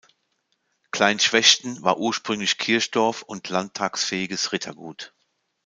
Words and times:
Klein 0.89 1.19
Schwechten 1.19 1.83
war 1.83 1.99
ursprünglich 1.99 2.57
Kirchdorf 2.57 3.21
und 3.21 3.49
landtagsfähiges 3.49 4.51
Rittergut. 4.51 5.13